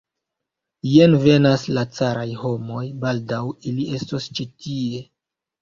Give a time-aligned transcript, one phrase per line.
[0.91, 5.07] Jen venas la caraj homoj, baldaŭ ili estos ĉi tie.